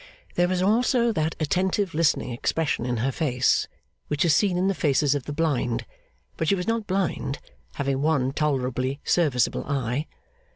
[0.33, 3.67] There was also that attentive listening expression in her face,
[4.07, 5.85] which is seen in the faces of the blind;
[6.37, 7.37] but she was not blind,
[7.75, 10.07] having one tolerably serviceable eye.